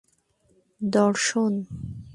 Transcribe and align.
দর্শন 0.81 1.53